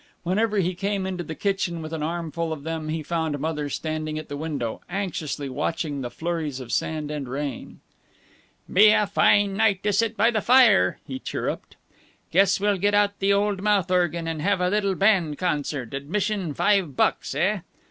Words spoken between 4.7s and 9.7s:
anxiously watching the flurries of sand and rain. "Be a fine